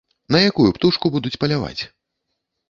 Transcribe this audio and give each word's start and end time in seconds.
На 0.35 0.39
якую 0.49 0.65
птушку 0.77 1.05
будуць 1.17 1.33
паляваць? 1.45 1.81